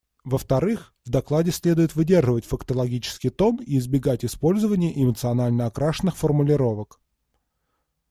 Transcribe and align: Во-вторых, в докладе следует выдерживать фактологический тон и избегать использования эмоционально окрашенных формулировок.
Во-вторых, 0.23 0.95
в 1.05 1.11
докладе 1.11 1.51
следует 1.51 1.93
выдерживать 1.95 2.43
фактологический 2.45 3.29
тон 3.29 3.57
и 3.57 3.77
избегать 3.77 4.25
использования 4.25 4.99
эмоционально 4.99 5.67
окрашенных 5.67 6.17
формулировок. 6.17 6.99